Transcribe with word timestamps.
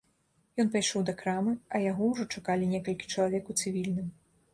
Ён 0.61 0.69
пайшоў 0.75 1.03
да 1.09 1.13
крамы, 1.19 1.53
а 1.75 1.81
яго 1.91 2.07
ўжо 2.13 2.25
чакалі 2.37 2.71
некалькі 2.73 3.11
чалавек 3.17 3.43
у 3.55 3.57
цывільным. 3.61 4.09